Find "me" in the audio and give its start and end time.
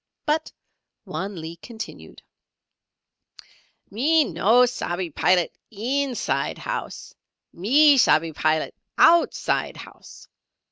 3.91-4.23, 7.53-7.99